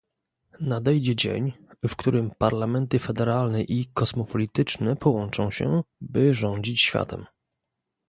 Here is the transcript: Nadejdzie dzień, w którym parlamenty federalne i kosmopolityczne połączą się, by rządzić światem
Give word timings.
Nadejdzie 0.59 1.15
dzień, 1.15 1.53
w 1.87 1.95
którym 1.95 2.31
parlamenty 2.37 2.99
federalne 2.99 3.63
i 3.63 3.85
kosmopolityczne 3.93 4.95
połączą 4.95 5.51
się, 5.51 5.83
by 6.01 6.33
rządzić 6.33 6.81
światem 6.81 7.25